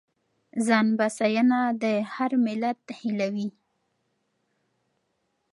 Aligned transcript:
ځانبسیاینه 0.65 1.59
د 1.83 1.85
هر 2.13 2.31
ملت 2.45 2.79
هیله 2.99 3.27
وي. 3.35 3.47